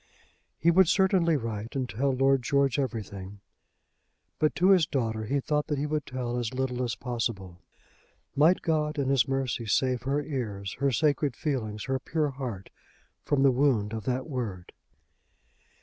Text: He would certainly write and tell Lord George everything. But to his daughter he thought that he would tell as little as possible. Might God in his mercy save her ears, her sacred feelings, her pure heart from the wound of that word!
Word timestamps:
He 0.57 0.71
would 0.71 0.87
certainly 0.87 1.37
write 1.37 1.75
and 1.75 1.87
tell 1.87 2.11
Lord 2.11 2.41
George 2.41 2.79
everything. 2.79 3.39
But 4.39 4.55
to 4.55 4.71
his 4.71 4.87
daughter 4.87 5.25
he 5.25 5.39
thought 5.39 5.67
that 5.67 5.77
he 5.77 5.85
would 5.85 6.07
tell 6.07 6.39
as 6.39 6.55
little 6.55 6.83
as 6.83 6.95
possible. 6.95 7.61
Might 8.35 8.63
God 8.63 8.97
in 8.97 9.09
his 9.09 9.27
mercy 9.27 9.67
save 9.67 10.01
her 10.01 10.23
ears, 10.23 10.73
her 10.79 10.91
sacred 10.91 11.35
feelings, 11.35 11.83
her 11.83 11.99
pure 11.99 12.31
heart 12.31 12.71
from 13.25 13.43
the 13.43 13.51
wound 13.51 13.93
of 13.93 14.05
that 14.05 14.27
word! 14.27 14.71